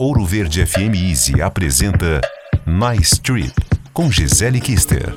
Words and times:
Ouro 0.00 0.24
Verde 0.24 0.64
FM 0.64 0.94
Easy 0.94 1.42
apresenta 1.42 2.20
Nice 2.64 3.20
Trip 3.20 3.52
com 3.92 4.08
Gisele 4.08 4.60
Kister. 4.60 5.12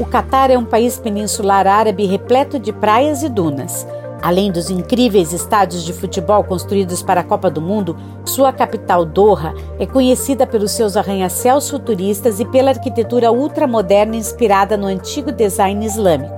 O 0.00 0.04
Catar 0.04 0.50
é 0.50 0.58
um 0.58 0.64
país 0.64 0.98
peninsular 0.98 1.64
árabe 1.64 2.06
repleto 2.06 2.58
de 2.58 2.72
praias 2.72 3.22
e 3.22 3.28
dunas. 3.28 3.86
Além 4.20 4.50
dos 4.50 4.68
incríveis 4.68 5.32
estádios 5.32 5.84
de 5.84 5.92
futebol 5.92 6.42
construídos 6.42 7.04
para 7.04 7.20
a 7.20 7.24
Copa 7.24 7.48
do 7.48 7.60
Mundo, 7.60 7.96
sua 8.24 8.52
capital, 8.52 9.04
Doha, 9.04 9.54
é 9.78 9.86
conhecida 9.86 10.44
pelos 10.44 10.72
seus 10.72 10.96
arranha-céus 10.96 11.70
futuristas 11.70 12.40
e 12.40 12.44
pela 12.44 12.72
arquitetura 12.72 13.30
ultramoderna 13.30 14.16
inspirada 14.16 14.76
no 14.76 14.88
antigo 14.88 15.30
design 15.30 15.86
islâmico. 15.86 16.34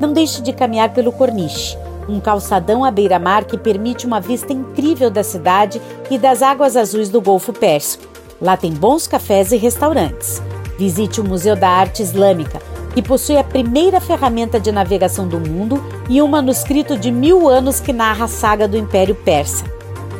Não 0.00 0.12
deixe 0.12 0.42
de 0.42 0.52
caminhar 0.52 0.92
pelo 0.92 1.12
Corniche 1.12 1.78
um 2.08 2.20
calçadão 2.20 2.84
à 2.84 2.90
beira-mar 2.90 3.44
que 3.44 3.58
permite 3.58 4.06
uma 4.06 4.20
vista 4.20 4.52
incrível 4.52 5.10
da 5.10 5.22
cidade 5.22 5.80
e 6.10 6.18
das 6.18 6.42
águas 6.42 6.76
azuis 6.76 7.08
do 7.08 7.20
Golfo 7.20 7.52
Pérsico. 7.52 8.04
Lá 8.40 8.56
tem 8.56 8.72
bons 8.72 9.06
cafés 9.06 9.52
e 9.52 9.56
restaurantes. 9.56 10.42
Visite 10.78 11.20
o 11.20 11.24
Museu 11.24 11.56
da 11.56 11.68
Arte 11.68 12.02
Islâmica, 12.02 12.60
que 12.92 13.02
possui 13.02 13.36
a 13.36 13.44
primeira 13.44 14.00
ferramenta 14.00 14.60
de 14.60 14.70
navegação 14.70 15.26
do 15.26 15.40
mundo 15.40 15.82
e 16.08 16.20
um 16.20 16.28
manuscrito 16.28 16.96
de 16.96 17.10
mil 17.10 17.48
anos 17.48 17.80
que 17.80 17.92
narra 17.92 18.26
a 18.26 18.28
saga 18.28 18.68
do 18.68 18.76
Império 18.76 19.14
Persa. 19.14 19.64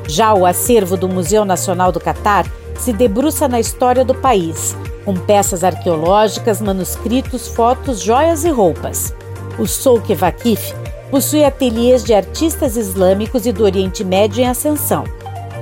Já 0.08 0.34
o 0.34 0.46
acervo 0.46 0.96
do 0.96 1.08
Museu 1.08 1.44
Nacional 1.44 1.90
do 1.92 2.00
Catar 2.00 2.46
se 2.78 2.92
debruça 2.92 3.48
na 3.48 3.58
história 3.58 4.04
do 4.04 4.14
país, 4.14 4.76
com 5.04 5.14
peças 5.14 5.64
arqueológicas, 5.64 6.60
manuscritos, 6.60 7.48
fotos, 7.48 8.00
joias 8.00 8.44
e 8.44 8.50
roupas. 8.50 9.14
O 9.58 9.66
Souk 9.66 10.14
Vakif 10.14 10.74
Possui 11.10 11.44
ateliês 11.44 12.02
de 12.02 12.12
artistas 12.12 12.76
islâmicos 12.76 13.46
e 13.46 13.52
do 13.52 13.62
Oriente 13.62 14.02
Médio 14.02 14.42
em 14.42 14.48
ascensão. 14.48 15.04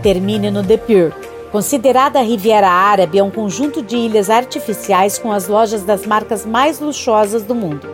Termine 0.02 0.50
no 0.50 0.64
The 0.64 0.78
Pure. 0.78 1.12
Considerada 1.52 2.18
a 2.18 2.22
Riviera 2.22 2.68
Árabe, 2.68 3.18
é 3.18 3.22
um 3.22 3.30
conjunto 3.30 3.82
de 3.82 3.96
ilhas 3.96 4.30
artificiais 4.30 5.18
com 5.18 5.30
as 5.30 5.46
lojas 5.46 5.82
das 5.82 6.06
marcas 6.06 6.44
mais 6.44 6.80
luxuosas 6.80 7.44
do 7.44 7.54
mundo. 7.54 7.88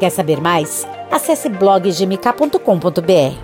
Quer 0.00 0.10
saber 0.10 0.40
mais? 0.40 0.86
Acesse 1.10 1.48
bloggmk.com.br. 1.48 3.43